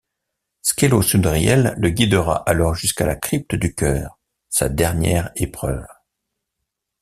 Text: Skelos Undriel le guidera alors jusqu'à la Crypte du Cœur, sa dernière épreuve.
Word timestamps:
Skelos 0.63 1.13
Undriel 1.15 1.75
le 1.77 1.89
guidera 1.91 2.37
alors 2.47 2.73
jusqu'à 2.73 3.05
la 3.05 3.15
Crypte 3.15 3.53
du 3.53 3.75
Cœur, 3.75 4.17
sa 4.49 4.67
dernière 4.67 5.31
épreuve. 5.35 5.85